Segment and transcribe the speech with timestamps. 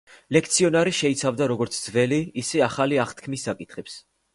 [0.37, 4.07] ლექციონარი შეიცავდა როგორც ძველი, ისე ახალი აღთქმის საკითხავებს.